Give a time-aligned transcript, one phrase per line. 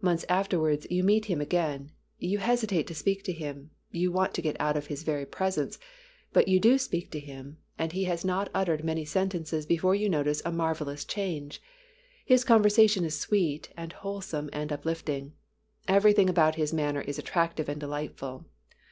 [0.00, 1.90] Months afterwards you meet him again.
[2.20, 5.76] You hesitate to speak to him; you want to get out of his very presence,
[6.32, 10.08] but you do speak to him, and he has not uttered many sentences before you
[10.08, 11.60] notice a marvellous change.
[12.24, 15.32] His conversation is sweet and wholesome and uplifting;
[15.88, 18.46] everything about his manner is attractive and delightful.